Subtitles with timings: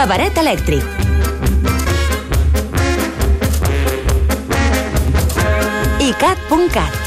[0.00, 0.84] Cabaret elèctric.
[6.00, 6.99] icat.cat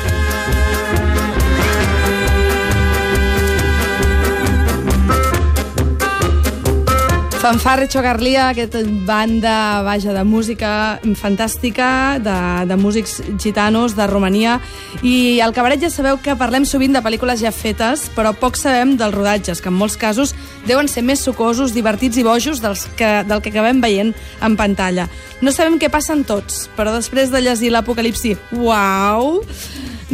[7.44, 12.36] Fanfarre Chocarlia, aquesta banda vaja, de música fantàstica, de,
[12.70, 14.62] de músics gitanos de Romania.
[15.04, 18.94] I al cabaret ja sabeu que parlem sovint de pel·lícules ja fetes, però poc sabem
[18.96, 20.32] dels rodatges, que en molts casos
[20.70, 25.10] deuen ser més sucosos, divertits i bojos dels que, del que acabem veient en pantalla.
[25.44, 29.44] No sabem què passen tots, però després de llegir l'Apocalipsi, uau,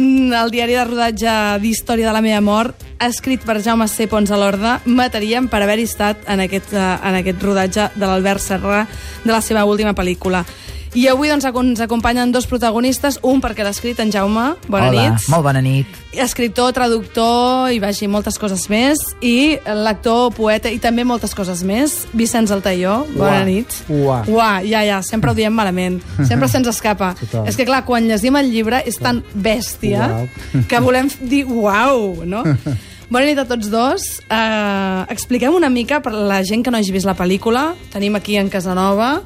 [0.00, 4.06] el diari de rodatge d'Història de la meva mort, escrit per Jaume C.
[4.08, 8.40] Pons a l'Orde, mataríem per haver-hi estat en aquest, uh, en aquest rodatge de l'Albert
[8.40, 8.86] Serra
[9.24, 10.44] de la seva última pel·lícula.
[10.90, 15.02] I avui doncs, ens acompanyen dos protagonistes, un perquè l'ha escrit en Jaume, bona Hola,
[15.12, 15.28] nit.
[15.30, 15.86] molt bona nit.
[16.10, 18.98] Escriptor, traductor i vagi, moltes coses més.
[19.22, 22.08] I l'actor, poeta i també moltes coses més.
[22.12, 23.44] Vicenç Altaió, bona Uà.
[23.46, 23.76] nit.
[23.86, 24.24] Uà.
[24.26, 26.00] Uà, ja, ja, sempre ho diem malament.
[26.26, 27.12] Sempre se'ns escapa.
[27.20, 27.46] Total.
[27.46, 30.64] És que clar, quan llegim el llibre és tan bèstia Uau.
[30.66, 32.42] que volem dir uau, no?
[33.10, 34.02] Bona nit a tots dos.
[34.26, 37.76] Uh, expliquem una mica per la gent que no hagi vist la pel·lícula.
[37.94, 39.20] Tenim aquí en Casanova,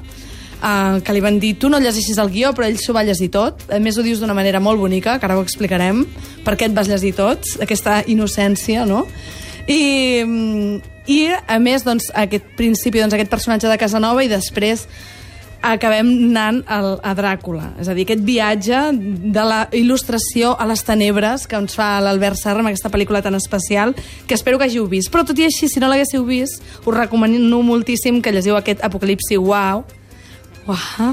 [0.65, 3.31] uh, que li van dir tu no llegeixis el guió, però ell s'ho va llegir
[3.35, 3.67] tot.
[3.69, 6.05] A més, ho dius d'una manera molt bonica, que ara ho explicarem,
[6.47, 9.05] per què et vas llegir tot, aquesta innocència, no?
[9.69, 14.89] I, mm, i a més, doncs, aquest principi, doncs, aquest personatge de Casanova i després
[15.65, 17.71] acabem anant al, a Dràcula.
[17.81, 22.37] És a dir, aquest viatge de la il·lustració a les tenebres que ens fa l'Albert
[22.37, 23.95] Serra amb aquesta pel·lícula tan especial,
[24.29, 25.09] que espero que hàgiu vist.
[25.13, 29.41] Però tot i així, si no l'haguéssiu vist, us recomano moltíssim que llegiu aquest Apocalipsi
[29.41, 29.87] Wow,
[30.67, 31.13] Uah.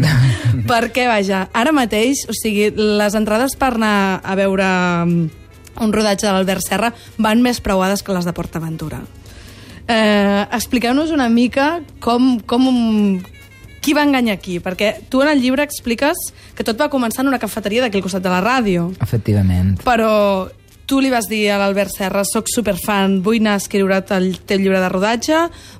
[0.70, 4.66] Perquè, vaja, ara mateix, o sigui, les entrades per anar a veure
[5.04, 5.44] mm,
[5.84, 9.02] un rodatge de l'Albert Serra van més preuades que les de PortAventura.
[9.88, 12.68] Eh, Expliqueu-nos una mica com, com,
[13.84, 14.58] qui va enganyar qui?
[14.64, 16.20] Perquè tu en el llibre expliques
[16.56, 18.90] que tot va començar en una cafeteria d'aquí al costat de la ràdio.
[19.04, 19.74] Efectivament.
[19.84, 20.48] Però
[20.86, 24.58] tu li vas dir a l'Albert Serra soc superfan, vull anar a escriure el teu
[24.58, 25.38] llibre de rodatge,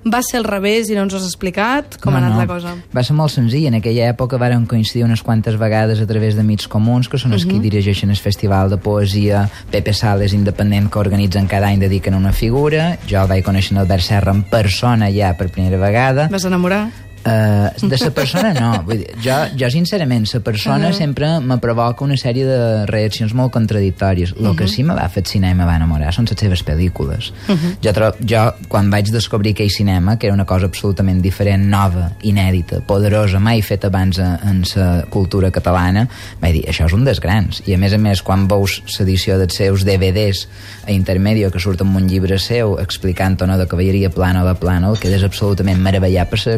[0.09, 1.99] va ser al revés i no ens ho has explicat?
[2.01, 2.75] Com ha anat la cosa?
[2.95, 3.67] Va ser molt senzill.
[3.69, 7.45] En aquella època varen coincidir unes quantes vegades a través d'amics comuns, que són els
[7.45, 7.51] Mhm.
[7.53, 12.33] qui dirigeixen el Festival de Poesia, Pepe Sales independent, que organitzen cada any dediquen una
[12.33, 12.99] figura.
[13.09, 16.29] Jo vaig conèixer en Albert Serra en persona ja per primera vegada.
[16.31, 17.04] Vas enamorar?
[17.25, 20.99] Uh, de la persona no Vull dir, jo, jo sincerament la persona uh -huh.
[20.99, 24.57] sempre me provoca una sèrie de reaccions molt contradictòries el uh -huh.
[24.57, 27.55] que sí me va fer cinema i me va enamorar són les seves pel·lícules uh
[27.55, 27.77] -huh.
[27.83, 32.11] jo, tro jo quan vaig descobrir aquell cinema que era una cosa absolutament diferent nova,
[32.23, 36.07] inèdita, poderosa mai fet abans a- en la cultura catalana
[36.41, 39.39] vaig dir, això és un dels grans i a més a més quan veus l'edició
[39.39, 40.47] dels seus DVDs
[40.87, 44.55] a intermedio que surt amb un llibre seu explicant o no de cavalleria plana de
[44.55, 46.57] plana quedes absolutament meravellat per les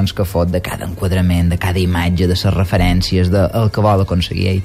[0.00, 3.80] explicacions que fot de cada enquadrament, de cada imatge, de les referències, del de que
[3.80, 4.62] vol aconseguir ell.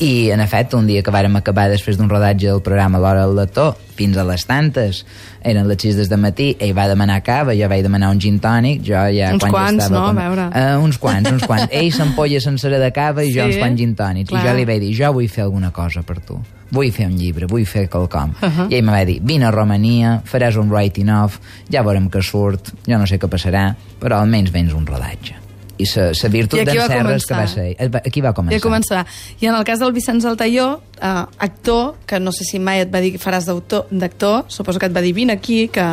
[0.00, 3.36] I, en efecte, un dia que vàrem acabar després d'un rodatge del programa L'Hora del
[3.36, 5.04] Lector, fins a les tantes,
[5.42, 8.82] eren les 6 de matí, ell va demanar cava, jo vaig demanar un gin tònic,
[8.82, 9.32] jo ja...
[9.34, 10.06] Uns quan quants, ja estava no?
[10.06, 10.48] con- A veure.
[10.50, 11.68] Uh, uns quants, uns quants.
[11.78, 14.28] Ell s'ampolla sencera de cava i jo Sí, uns quants gin tònics.
[14.30, 14.42] clar.
[14.44, 16.40] I jo li vaig dir, jo vull fer alguna cosa per tu.
[16.74, 18.34] Vull fer un llibre, vull fer quelcom.
[18.40, 18.48] Uh.
[18.48, 18.66] -huh.
[18.72, 21.38] I ell me va dir, vine a Romania, faràs un writing off,
[21.70, 25.34] ja veurem què surt, jo no sé què passarà, però almenys vens un rodatge.
[25.78, 27.66] I la, virtut I d'en és que va ser...
[27.78, 27.96] ell.
[28.00, 28.60] Aquí va I començar.
[28.60, 29.00] a començar.
[29.40, 30.68] I en el cas del Vicenç Altaió,
[31.00, 34.86] eh, actor, que no sé si mai et va dir que faràs d'actor, suposo que
[34.86, 35.86] et va dir vine aquí, que...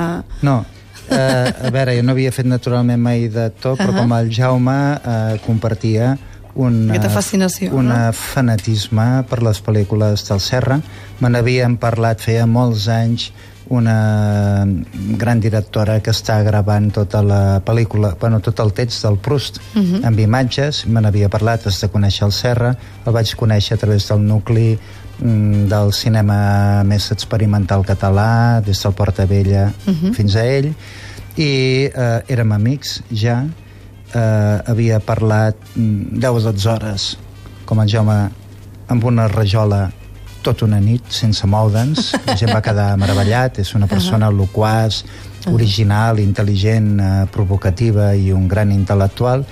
[0.46, 0.60] No,
[1.10, 4.04] eh, a veure, jo no havia fet naturalment mai d'actor, però Ahà.
[4.04, 6.18] com el Jaume eh, compartia
[6.56, 8.00] un, Aquesta fascinació, un no?
[8.14, 10.82] fanatisme per les pel·lícules del Serra.
[11.22, 13.30] Me n'havien parlat feia molts anys
[13.72, 14.68] una
[15.18, 19.80] gran directora que està gravant tota la pel·lícula, bueno, tot el text del Proust uh
[19.80, 20.02] -huh.
[20.06, 24.08] amb imatges, me n'havia parlat des de conèixer el Serra, el vaig conèixer a través
[24.10, 24.78] del nucli
[25.20, 30.14] mm, del cinema més experimental català, des del Portavella uh -huh.
[30.14, 30.74] fins a ell,
[31.38, 33.46] i eh, érem amics ja,
[34.14, 37.18] eh, havia parlat mm, 10 o 12 hores,
[37.66, 38.30] com el Jaume,
[38.88, 39.92] amb una rajola
[40.42, 42.12] tot una nit sense moure'ns.
[42.26, 44.38] La gent va quedar meravellat és una persona uh -huh.
[44.42, 45.04] loquaç
[45.54, 49.46] original, intel·ligent, eh, provocativa i un gran intel·lectual.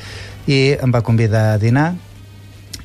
[0.46, 1.96] I em va convidar a dinar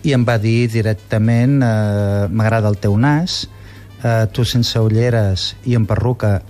[0.02, 3.48] i em va dir directament eh, m'agrada el teu nas
[4.04, 6.42] eh, tu sense ulleres i amb perruca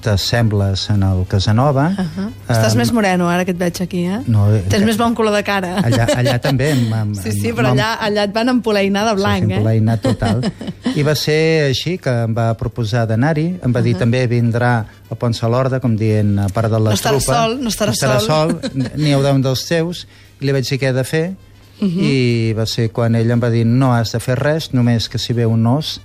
[0.00, 1.88] t'assembles en el Casanova.
[1.90, 2.30] Uh -huh.
[2.48, 4.20] Estàs més moreno ara que et veig aquí, eh?
[4.26, 5.76] No, eh, Tens més bon color de cara.
[5.78, 6.72] Allà, allà també.
[6.72, 9.56] Amb, amb, Sí, sí, però amb- allà, allà et van empolainar de blanc, Sí, eh?
[9.56, 10.52] empolaïnat total.
[10.96, 13.58] I va ser així que em va proposar d'anar-hi.
[13.64, 16.96] Em va dir també vindrà a Pont Salorda, com dient, a part de la No
[16.96, 17.20] trupa.
[17.20, 18.60] sol, no estarà no estarà sol.
[18.62, 18.72] sol.
[18.96, 20.06] N'hi haurà un dels teus.
[20.40, 21.32] I li vaig dir què he de fer.
[21.80, 22.00] Mhm.
[22.02, 25.18] I va ser quan ell em va dir no has de fer res, només que
[25.18, 26.00] si ve un os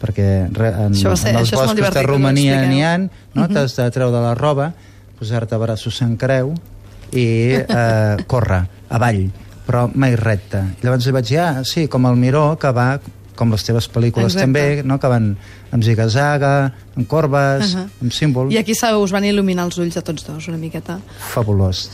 [0.00, 3.48] perquè re, en, Això ser- en els boscos de Romania n'hi ha, no?
[3.48, 4.72] t'has de treure la roba,
[5.18, 6.54] posar-te braços en creu
[7.12, 7.26] i
[7.56, 9.30] eh, córrer avall,
[9.66, 10.58] però mai recte.
[10.80, 13.00] I llavors li vaig dir, ah, sí, com el Miró, que va,
[13.36, 14.44] com les teves pel·lícules Exacte.
[14.46, 14.98] també, no?
[15.00, 15.32] que van
[15.72, 17.88] amb zigazaga, amb corbes, Uh -huh.
[18.02, 20.98] amb símbol, I aquí se us van il·luminar els ulls a tots dos, una miqueta.
[21.34, 21.90] fabulós.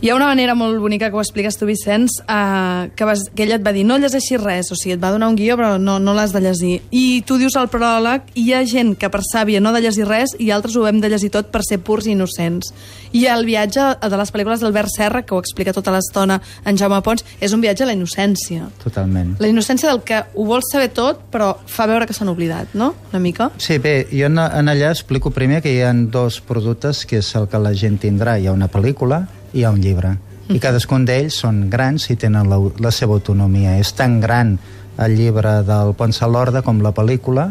[0.00, 3.42] Hi ha una manera molt bonica que ho expliques tu, Vicenç, eh, que, vas, que
[3.42, 5.72] ella et va dir no llegeixis res, o sigui, et va donar un guió però
[5.82, 6.76] no, no l'has de llegir.
[6.94, 10.06] I tu dius al pròleg, hi ha gent que per sàvia no ha de llegir
[10.06, 12.70] res i altres ho hem de llegir tot per ser purs i innocents.
[13.10, 17.00] I el viatge de les pel·lícules d'Albert Serra, que ho explica tota l'estona en Jaume
[17.02, 18.68] Pons, és un viatge a la innocència.
[18.84, 19.34] Totalment.
[19.42, 22.92] La innocència del que ho vols saber tot, però fa veure que s'han oblidat, no?
[23.10, 23.50] Una mica?
[23.58, 27.34] Sí, bé, jo en, en allà explico primer que hi ha dos productes, que és
[27.34, 28.38] el que la gent tindrà.
[28.38, 30.16] Hi ha una pel·lícula i hi ha un llibre.
[30.48, 33.76] I cadascun d'ells són grans i tenen la, la seva autonomia.
[33.76, 34.56] És tan gran
[34.98, 37.50] el llibre del Pont Salorda com la pel·lícula,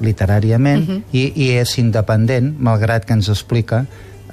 [0.00, 1.02] literàriament, uh -huh.
[1.12, 3.84] i, i és independent, malgrat que ens explica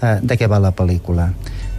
[0.01, 1.33] eh, de què va la pel·lícula.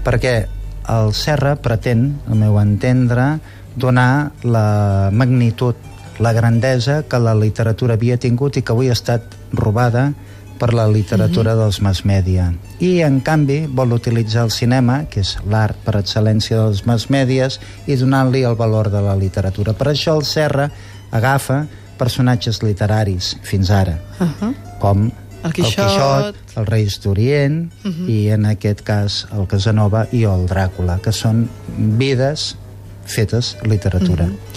[0.05, 0.47] Perquè
[0.89, 3.39] el Serra pretén, al meu entendre,
[3.77, 5.75] donar la magnitud,
[6.19, 9.23] la grandesa que la literatura havia tingut i que avui ha estat
[9.53, 10.13] robada
[10.59, 12.53] per la literatura dels mass media.
[12.81, 17.61] I, en canvi, vol utilitzar el cinema, que és l'art per excel·lència dels mass medies,
[17.87, 19.73] i donant-li el valor de la literatura.
[19.73, 20.69] Per això el Serra
[21.11, 21.67] agafa
[21.99, 24.55] personatges literaris, fins ara, Uh -huh.
[24.79, 25.11] com
[25.45, 25.79] El Quixot.
[25.79, 28.09] el, Quixot, el Reis d'Orient uh -huh.
[28.09, 32.57] i en aquest cas el Casanova i el Dràcula, que són vides
[33.05, 34.25] fetes literatura.
[34.25, 34.48] Uh -huh.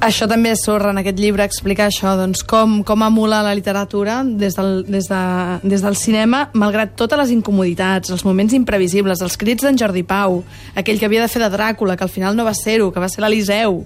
[0.00, 4.54] Això també surt en aquest llibre explicar això, doncs, com, com emula la literatura des
[4.56, 5.18] del, des, de,
[5.68, 10.40] des del cinema, malgrat totes les incomoditats, els moments imprevisibles, els crits d'en Jordi Pau,
[10.72, 13.10] aquell que havia de fer de Dràcula, que al final no va ser-ho, que va
[13.12, 13.82] ser l'Eliseu,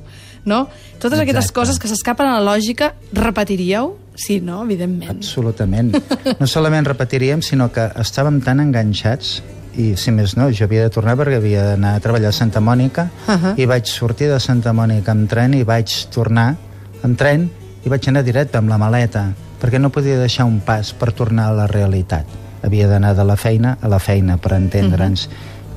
[0.47, 0.61] no?
[1.01, 1.25] Totes Exacte.
[1.25, 3.97] aquestes coses que s'escapen a la lògica, repetiríeu?
[4.15, 4.63] Sí, no?
[4.63, 5.19] Evidentment.
[5.19, 5.97] Absolutament.
[6.39, 9.41] No solament repetiríem, sinó que estàvem tan enganxats
[9.77, 12.61] i, si més no, jo havia de tornar perquè havia d'anar a treballar a Santa
[12.61, 13.55] Mònica Uh -huh.
[13.59, 16.57] i vaig sortir de Santa Mònica amb tren i vaig tornar
[17.03, 17.51] en tren
[17.85, 21.49] i vaig anar directe amb la maleta perquè no podia deixar un pas per tornar
[21.49, 22.25] a la realitat.
[22.63, 25.29] Havia d'anar de la feina a la feina, per entendre'ns.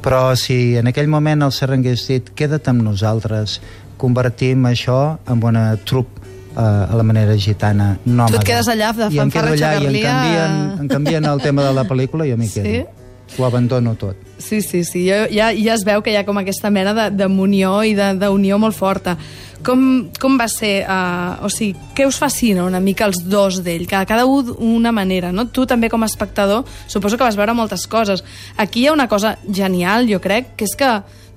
[0.02, 3.62] Però si en aquell moment el Serra hagués dit queda't amb nosaltres,
[3.98, 6.08] convertim això en una trup
[6.56, 8.38] eh, a la manera gitana nòmada.
[8.38, 11.26] Tu et quedes allà de I em quedo fanfarra allà i em canvien, em canvien
[11.26, 12.62] el tema de la pel·lícula i jo m'hi Sí?
[12.62, 12.88] quedo.
[13.38, 14.15] Ho abandono tot.
[14.38, 15.03] Sí, sí, sí.
[15.09, 18.13] Jo, ja, ja es veu que hi ha com aquesta mena de- d'unió i de-
[18.21, 19.18] d'unió molt forta.
[19.65, 20.85] Com, com va ser...
[20.88, 23.88] Uh, o sigui, què us fascina una mica els dos d'ell?
[23.89, 25.47] Cada, cada un d'una manera, no?
[25.50, 28.24] Tu també com a espectador suposo que vas veure moltes coses.
[28.56, 30.91] Aquí hi ha una cosa genial, jo crec, que és que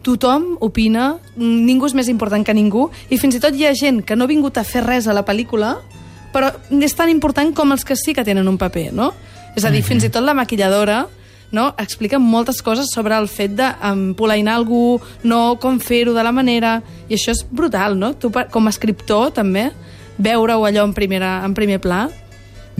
[0.04, 4.02] tothom opina, ningú és més important que ningú, i fins i tot hi ha gent
[4.06, 5.75] que no ha vingut a fer res a la pel·lícula,
[6.32, 9.10] però és tan important com els que sí que tenen un paper, no?
[9.56, 11.06] És a dir, fins i tot la maquilladora
[11.52, 11.70] no?
[11.79, 17.17] explica moltes coses sobre el fet d'empolainar algú, no com fer-ho de la manera, i
[17.19, 18.14] això és brutal, no?
[18.14, 19.70] Tu, com a escriptor, també,
[20.19, 22.09] veure-ho allò en, primera, en primer pla,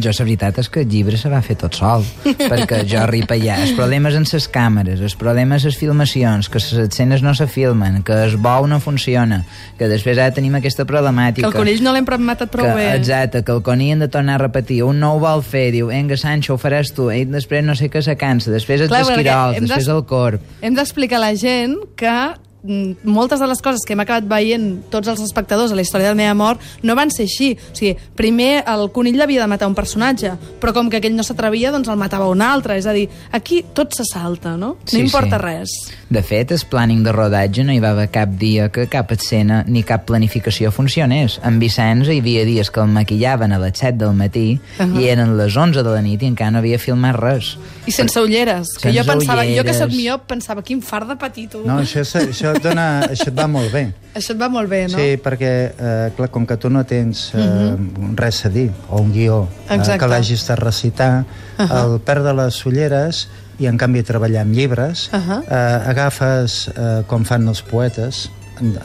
[0.01, 3.35] Jo, la veritat és que el llibre se va fer tot sol, perquè jo ripa
[3.37, 3.59] allà.
[3.65, 7.47] Els problemes amb les càmeres, els problemes amb les filmacions, que les escenes no se
[7.51, 9.43] filmen, que el bou no funciona,
[9.77, 11.51] que després ara tenim aquesta que problemàtica...
[11.51, 12.87] el conill no l'hem matat prou que, bé.
[12.97, 15.91] Exacte, que el conill han de tornar a repetir, un no ho vol fer, diu,
[15.91, 19.03] enga, Sancho, ho faràs tu, ell després no sé què se cansa, després els Clar,
[19.05, 20.41] esquirols, hem després d'es- el corp...
[20.63, 22.15] Hem d'explicar a la gent que
[22.63, 26.17] moltes de les coses que hem acabat veient tots els espectadors a la història del
[26.17, 27.57] meu amor no van ser així.
[27.73, 31.23] O sigui, primer el conill havia de matar un personatge, però com que aquell no
[31.25, 32.77] s'atrevia, doncs el matava un altre.
[32.79, 34.75] És a dir, aquí tot se salta, no?
[34.75, 35.43] No Sí, importa sí.
[35.43, 35.71] res.
[36.11, 39.65] De fet, el planning de rodatge no hi va haver cap dia que cap escena
[39.67, 41.41] ni cap planificació funcionés.
[41.45, 45.01] En Vicenç hi havia dies que el maquillaven a les 7 del matí Uh -huh.
[45.01, 47.57] i eren les 11 de la nit i encara no havia filmat res.
[47.87, 49.97] I sense ulleres, que jo Sense pensava, jo que sóc ulleres.
[49.97, 53.47] miop, pensava, quin far de petit, No, això, és- això, et dona, això et va
[53.51, 53.85] molt bé.
[54.15, 54.99] Això et va molt bé, no?
[54.99, 57.77] Sí, perquè, eh, clar, com que tu no tens eh,
[58.19, 61.85] res a dir, o un guió eh, que l'hagis de recitar, uh -huh.
[61.85, 63.29] el perd de les ulleres
[63.59, 65.19] i, en canvi, treballar amb llibres, uh.
[65.19, 65.43] -huh.
[65.49, 68.31] eh, agafes, eh, com fan els poetes,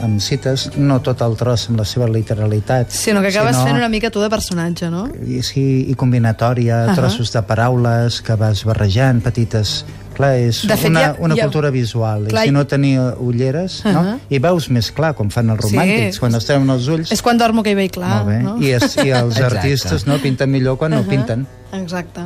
[0.00, 2.90] amb cites, no tot el tros amb la seva literalitat.
[2.90, 5.06] Sinó que acabes fent una mica tu de personatge, no?
[5.26, 6.96] I, sí, i combinatòria, uh -huh.
[6.96, 9.84] trossos de paraules que vas barrejant, petites...
[10.16, 12.26] Clar, és De fet, una, ja- una ja- cultura visual.
[12.30, 13.92] Clar, I si no tenia ulleres, Uh -huh.
[14.02, 14.20] no?
[14.30, 15.76] i veus més clar com fan els Sí.
[15.76, 17.12] romàntics, quan es treuen els ulls...
[17.12, 18.42] És quan dormo que hi veig clar, Molt bé.
[18.42, 18.56] no?
[18.62, 21.46] I, es, I els artistes no pinten millor quan no pinten.
[21.72, 22.20] Exacte.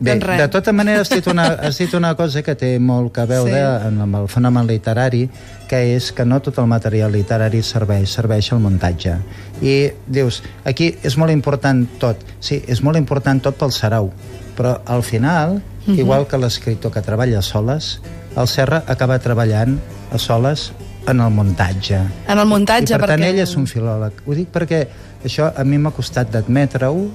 [0.00, 3.12] Bé, doncs de tota manera has dit, una, has dit una cosa que té molt
[3.12, 3.88] que veure Sí.
[3.88, 4.00] sí.
[4.00, 5.30] amb el fenomen literari,
[5.68, 9.14] que és que no tot el material literari serveix, serveix al muntatge.
[9.62, 12.16] I dius, aquí és molt important tot.
[12.40, 14.10] Sí, és molt important tot pel Sarau,
[14.56, 15.98] però al final, Mhm.
[15.98, 18.00] igual que l'escriptor que treballa a soles,
[18.36, 19.78] el Serra acaba treballant
[20.12, 20.72] a soles
[21.08, 21.98] en el muntatge.
[22.28, 23.32] En el muntatge, I per tant, perquè...
[23.32, 24.22] ell és un filòleg.
[24.26, 24.86] Ho dic perquè
[25.24, 27.08] això a mi m'ha costat d'admetre-ho,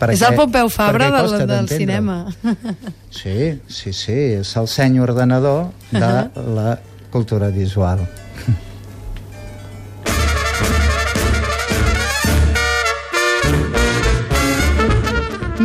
[0.00, 2.24] perquè, És el Pompeu Fabra del, del cinema.
[3.10, 6.30] Sí, sí, sí, és el seny ordenador de Ahà.
[6.58, 6.78] la
[7.10, 8.06] cultura visual.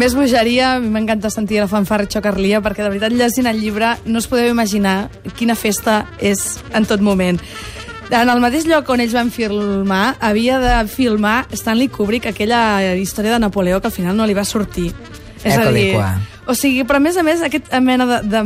[0.03, 3.93] Més bogeria, a mi m'encanta sentir la fanfarra Xocarlia, perquè de veritat llegint el llibre
[4.03, 5.05] no us podeu imaginar
[5.39, 6.41] quina festa és
[6.75, 7.38] en tot moment.
[8.12, 13.31] En el mateix lloc on ells van filmar, havia de filmar Stanley Kubrick aquella història
[13.31, 14.89] de Napoleó que al final no li va sortir.
[15.39, 16.10] És a dir, quoi.
[16.51, 18.41] o sigui, però a més a més, aquest mena de, de,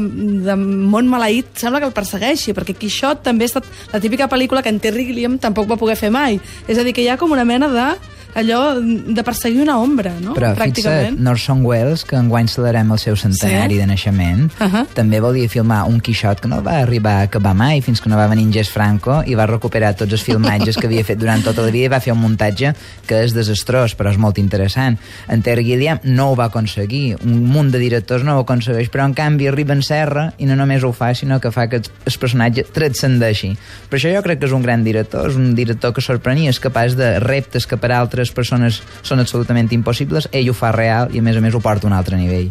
[0.45, 4.61] de món maleït sembla que el persegueixi, perquè Quixot també ha estat la típica pel·lícula
[4.61, 6.37] que en Terry Gilliam tampoc va poder fer mai.
[6.67, 7.87] És a dir, que hi ha com una mena de
[8.35, 10.33] allò de perseguir una ombra, no?
[10.35, 11.13] Però Pràcticament.
[11.15, 13.79] fixa't, Norson Wells, que enguany celebrem el seu centenari Sí?
[13.79, 14.85] de naixement, Ahà.
[14.93, 18.17] també volia filmar un Quixot que no va arribar a acabar mai fins que no
[18.17, 21.43] va venir en Jess Franco i va recuperar tots els filmatges que havia fet durant
[21.43, 22.73] tota la vida i va fer un muntatge
[23.07, 24.97] que és desastrós, però és molt interessant.
[25.29, 29.05] En Terry Gilliam no ho va aconseguir, un munt de directors no ho aconsegueix, però
[29.05, 32.17] en canvi arriba en Serra i no només ho fa, sinó que fa que el
[32.19, 33.55] personatge transcendeixi.
[33.89, 36.59] Per això jo crec que és un gran director, és un director que sorprenia, és
[36.59, 41.19] capaç de reptes que per altres persones són absolutament impossibles, ell ho fa real i
[41.19, 42.49] a més a més ho porta a un altre nivell.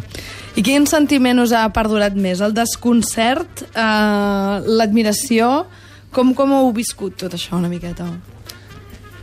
[0.57, 2.41] I quin sentiment us ha perdurat més?
[2.41, 5.67] El desconcert, eh, l'admiració?
[6.11, 8.07] Com, com ho heu viscut tot això una miqueta?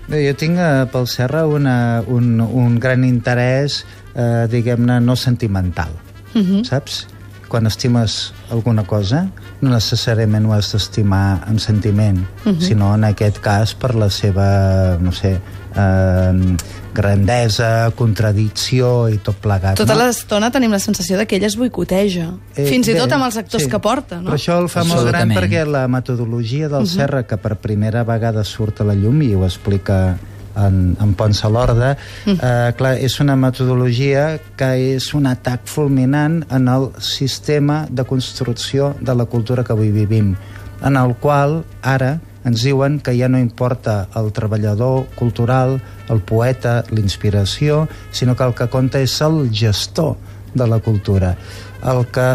[0.08, 3.82] Bé, jo tinc eh, pel Serra una, un, un gran interès,
[4.14, 5.96] eh, diguem-ne, no sentimental,
[6.36, 6.64] uh -huh.
[6.68, 7.08] saps?
[7.48, 9.28] Quan estimes alguna cosa,
[9.62, 12.60] no necessàriament ho has d'estimar amb sentiment, uh -huh.
[12.60, 15.40] sinó en aquest cas per la seva, no sé,
[15.76, 16.56] eh,
[16.94, 19.78] grandesa, contradicció i tot plegat.
[19.80, 20.04] Tota no?
[20.06, 22.30] l'estona tenim la sensació de que ell es boicoteja.
[22.56, 23.72] Eh, Fins i bé, tot amb els actors sí.
[23.72, 24.30] que porta, no?
[24.30, 26.96] Però això el fa molt gran perquè la metodologia del uh -huh.
[26.96, 30.18] Serra, que per primera vegada surt a la llum i ho explica
[30.56, 32.38] en, en Pons a l'Orda, -huh.
[32.42, 38.96] eh, clar, és una metodologia que és un atac fulminant en el sistema de construcció
[39.00, 40.36] de la cultura que avui vivim,
[40.84, 46.84] en el qual ara ens diuen que ja no importa el treballador cultural, el poeta,
[46.92, 50.18] l'inspiració, sinó que el que compta és el gestor
[50.54, 51.36] de la cultura,
[51.84, 52.28] el que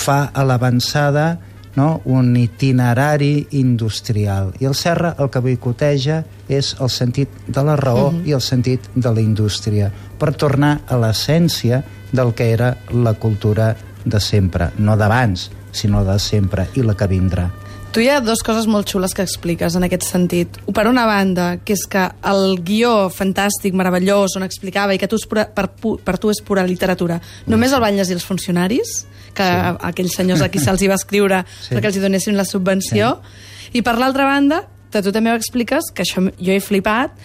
[0.00, 1.38] fa a l'avançada
[1.76, 2.00] no?
[2.04, 4.52] un itinerari industrial.
[4.58, 8.26] I el Serra el que boicoteja és el sentit de la raó uh -huh.
[8.26, 13.76] i el sentit de la indústria, per tornar a l'essència del que era la cultura
[14.04, 17.50] de sempre, no d'abans, sinó de sempre, i la que vindrà.
[17.90, 20.60] Tu hi ha dues coses molt xules que expliques en aquest sentit.
[20.70, 25.18] Per una banda, que és que el guió fantàstic, meravellós, on explicava i que tu
[25.18, 27.18] és pura, per, per tu és pura literatura,
[27.50, 28.94] només el van llegir els funcionaris,
[29.34, 29.74] que sí.
[29.90, 31.74] aquells senyors a qui se'ls va escriure sí.
[31.74, 33.80] perquè els hi donessin la subvenció, sí.
[33.80, 34.62] i per l'altra banda,
[34.94, 37.18] que tu també ho expliques, que això jo he flipat,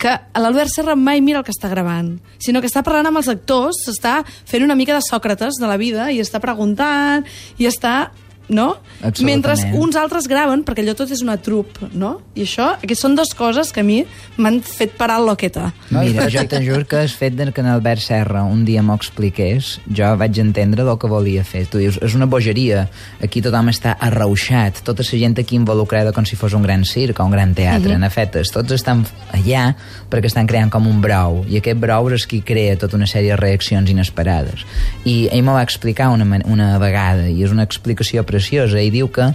[0.00, 3.28] que l'Albert Serra mai mira el que està gravant, sinó que està parlant amb els
[3.32, 7.24] actors, està fent una mica de Sòcrates de la vida i està preguntant
[7.60, 7.98] i està
[8.48, 8.76] no?
[9.24, 12.16] Mentre uns altres graven, perquè allò tot és una trup, no?
[12.36, 14.00] I això, aquestes són dues coses que a mi
[14.38, 15.70] m'han fet parar loqueta.
[15.90, 19.76] Mira, jo te'n juro que el fet que en Albert Serra un dia m'ho expliqués,
[19.92, 21.66] jo vaig entendre el que volia fer.
[21.70, 22.86] Tu dius, és una bogeria,
[23.22, 27.20] aquí tothom està arrauxat, tota la gent aquí involucrada com si fos un gran circ
[27.20, 27.90] o un gran teatre.
[27.90, 27.96] Uh -huh.
[27.96, 29.74] En efecte, tots estan allà
[30.10, 33.30] perquè estan creant com un brou, i aquest brou és qui crea tota una sèrie
[33.30, 34.64] de reaccions inesperades.
[35.04, 38.35] I ell m'ho va explicar una, una vegada, i és una explicació preciosa,
[38.82, 39.30] i diu que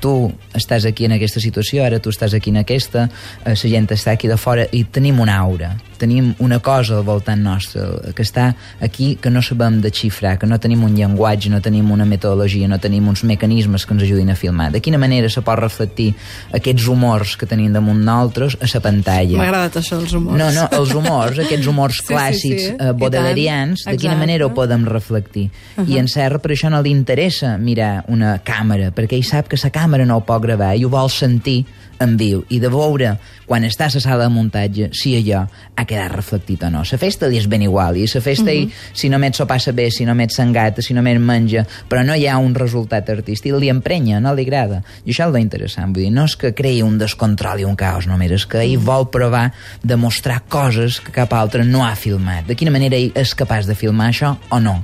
[0.00, 3.08] tu estàs aquí en aquesta situació, ara tu estàs aquí en aquesta,
[3.44, 7.04] eh, la gent està aquí de fora i tenim una aura, tenim una cosa al
[7.06, 8.50] voltant nostre que està
[8.84, 12.68] aquí que no sabem de xifrar, que no tenim un llenguatge, no tenim una metodologia,
[12.68, 14.70] no tenim uns mecanismes que ens ajudin a filmar.
[14.74, 16.10] De quina manera se pot reflectir
[16.54, 19.38] aquests humors que tenim damunt nosaltres a la pantalla?
[19.40, 20.38] M'ha agradat això, els humors.
[20.40, 22.72] No, no, els humors, aquests humors Sí, sí, clàssics sí.
[22.74, 25.46] eh, I bodelerians, de quina manera ho podem reflectir.
[25.76, 25.88] Uh -huh.
[25.88, 29.56] I en Serra per això no li interessa mirar una càmera, perquè ell sap que
[29.62, 31.64] la càmera càmera no ho pot gravar i ho vol sentir
[32.02, 33.14] en viu i de veure
[33.46, 35.44] quan està a la sala de muntatge si allò
[35.76, 36.82] ha quedat reflectit o no.
[36.84, 38.70] La festa li és ben igual i la festa uh -huh.
[38.92, 42.38] si només s'ho passa bé, si només s'engata, si només menja, però no hi ha
[42.38, 44.82] un resultat artístic, li emprenya, no li agrada.
[45.04, 47.76] I això és lo interessant, vull dir, no és que creï un descontrol i un
[47.76, 51.94] caos només, és que ell vol provar de mostrar coses que cap altre no ha
[51.96, 52.46] filmat.
[52.46, 54.82] De quina manera ell és capaç de filmar això o no.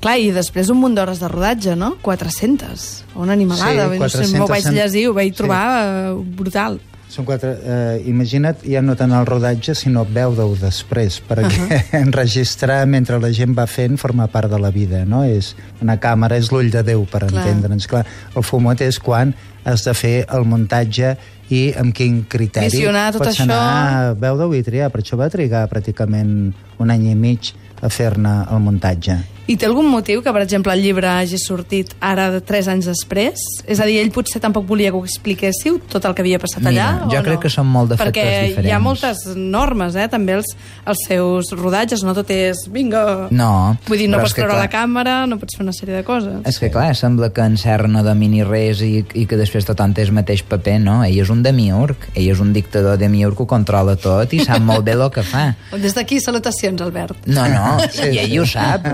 [0.00, 1.96] Clar, i després un munt d'hores de rodatge, no?
[2.02, 3.04] 400.
[3.14, 3.88] Una animalada.
[3.92, 5.36] Sí, no sé, 400 m'ho vaig llegir, ho vaig Sí.
[5.36, 6.80] trobar eh, brutal.
[7.16, 7.54] Són quatre...
[7.64, 12.00] Eh, imagina't, ja no tant el rodatge, sinó veu-ho després, perquè uh -huh.
[12.02, 15.24] enregistrar mentre la gent va fent forma part de la vida, no?
[15.24, 17.86] És una càmera, és l'ull de Déu, per entendre'ns.
[17.86, 18.04] Clar,
[18.34, 21.16] el fumet és quan has de fer el muntatge
[21.48, 23.42] i amb quin criteri Visionar tot pots això.
[23.42, 24.90] anar a veu i triar.
[24.90, 29.35] Per això va trigar pràcticament un any i mig a fer-ne el muntatge.
[29.46, 32.88] I té algun motiu que, per exemple, el llibre hagi sortit ara, de tres anys
[32.90, 33.42] després?
[33.70, 36.64] És a dir, ell potser tampoc volia que ho expliquéssiu, tot el que havia passat
[36.64, 37.42] Mira, allà, jo o crec no?
[37.44, 38.66] que són molt de Perquè diferents.
[38.66, 40.08] hi ha moltes normes, eh?
[40.10, 40.50] També els,
[40.86, 43.28] els seus rodatges, no tot és, vinga...
[43.30, 45.94] No, Vull dir, no pots és treure clar, la càmera, no pots fer una sèrie
[45.94, 46.40] de coses.
[46.48, 49.94] És que, clar, sembla que en Serra no domini res i, i que després tothom
[49.94, 50.98] té el mateix paper, no?
[51.06, 54.62] Ell és un demiurg, ell és un dictador demiurg que ho controla tot i sap
[54.64, 55.46] molt bé el que fa.
[55.86, 57.26] Des d'aquí, salutacions, Albert.
[57.30, 58.86] No, no, Sí, i ell ho sap.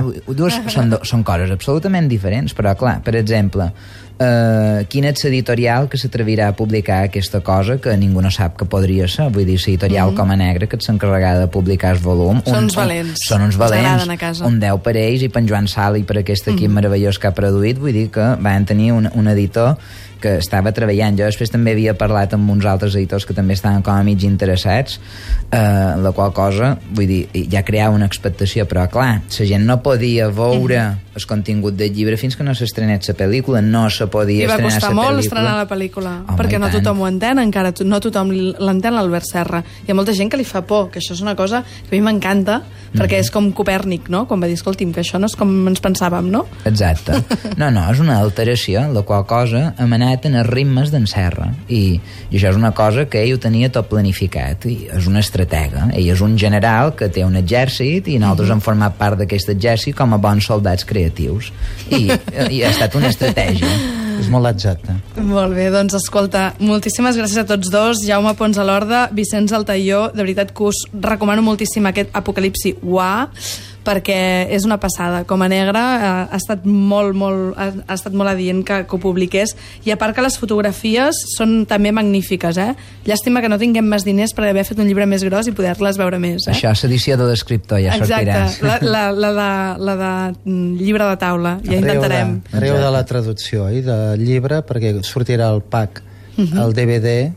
[0.42, 3.70] Dues, són, do- són coses absolutament diferents, però, clar, per exemple,
[4.22, 8.64] eh, quin és l'editorial que s'atrevirà a publicar aquesta cosa que ningú no sap que
[8.64, 9.28] podria ser?
[9.34, 10.20] Vull dir, l'editorial mm -hmm.
[10.20, 12.40] com a negra que s'encarregada de publicar el volum.
[12.44, 13.10] Són un- uns valents.
[13.10, 14.08] Un, són uns valents.
[14.08, 14.46] a casa.
[14.46, 16.74] Un 10 per ells i per en Joan Sala i per aquest equip mm -hmm.
[16.74, 17.78] meravellós que ha produït.
[17.78, 19.76] Vull dir que van tenir un, un editor
[20.20, 21.18] que estava treballant.
[21.18, 24.22] Jo després també havia parlat amb uns altres editors que també estaven com a mig
[24.22, 25.00] interessats,
[25.50, 25.56] eh,
[25.98, 30.28] la qual cosa, vull dir, ja creava una expectació, però clar, la gent no podia
[30.28, 30.98] veure Mhm.
[31.16, 34.58] el contingut del llibre fins que no s'estrenés la pel·lícula, no se podia I va
[34.60, 35.24] estrenar costar molt pel·lícula.
[35.26, 36.76] estrenar la pel·lícula, Home, perquè no tant.
[36.82, 39.62] tothom ho entén encara, no tothom l'entén l'Albert Serra.
[39.86, 41.98] Hi ha molta gent que li fa por, que això és una cosa que a
[41.98, 42.60] mi m'encanta,
[42.92, 43.24] perquè Mhm.
[43.24, 44.26] és com Copèrnic, no?
[44.28, 46.46] Quan va dir, escolti'm, que això no és com ens pensàvem, no?
[46.64, 47.12] Exacte.
[47.56, 51.52] No, no, és una alteració, la qual cosa hem anat en els ritmes d'en Serra.
[51.68, 52.00] I,
[52.30, 54.66] I això és una cosa que ell ho tenia tot planificat.
[54.66, 55.88] I és una estratega.
[55.92, 59.94] Ell és un general que té un exèrcit i nosaltres hem format part d'aquest exèrcit
[59.96, 61.52] com a bons soldats creatius.
[61.90, 62.10] I,
[62.50, 63.68] i ha estat una estratègia.
[64.20, 64.94] És molt exacte.
[65.22, 70.08] Molt bé, doncs escolta, moltíssimes gràcies a tots dos, Jaume Pons a l'Horda, Vicenç Altaió,
[70.14, 73.12] de veritat que us recomano moltíssim aquest Apocalipsi UA,
[73.84, 74.18] perquè
[74.52, 75.22] és una passada.
[75.28, 78.96] Com a negre eh, ha estat molt, molt, ha, ha estat molt adient que, que
[78.96, 79.54] ho publiqués,
[79.86, 82.72] i a part que les fotografies són també magnífiques, eh?
[83.08, 86.00] Llàstima que no tinguem més diners per haver fet un llibre més gros i poder-les
[86.00, 86.54] veure més, eh?
[86.54, 88.38] Això és l'edició de l'escriptor, ja sortirà.
[88.46, 89.50] Exacte, la, la, la, de,
[89.90, 90.14] la de
[90.44, 92.38] mm, llibre de taula, ja intentarem.
[92.46, 96.02] De, arreu de la traducció i del llibre, perquè sortirà el pack,
[96.38, 97.32] el DVD...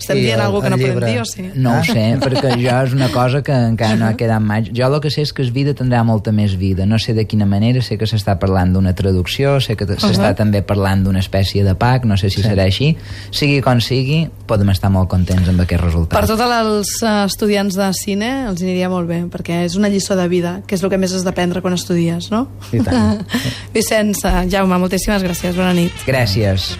[0.00, 1.12] Estem i dient el- alguna que el no podem llibre.
[1.12, 1.44] dir, o sí?
[1.54, 4.64] No ho sé, perquè jo és una cosa que encara no ha quedat mai.
[4.74, 6.86] Jo el que sé és que es vida tindrà molta més vida.
[6.86, 10.62] No sé de quina manera, sé que s'està parlant d'una traducció, sé que s'està també
[10.62, 12.96] parlant d'una espècie de pack, no sé si serà així.
[13.30, 16.18] Sigui com sigui, podem estar molt contents amb aquest resultat.
[16.18, 20.16] Per tots els eh, estudiants de cine els aniria molt bé, perquè és una lliçó
[20.16, 22.48] de vida, que és el que més has d'aprendre quan estudies, no?
[22.72, 23.20] I tant.
[23.74, 25.92] Vicenç, eh, Jaume, moltíssimes gràcies, bona nit.
[26.08, 26.72] Gràcies.